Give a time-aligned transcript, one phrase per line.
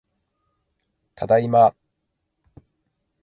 [1.13, 1.75] ただいま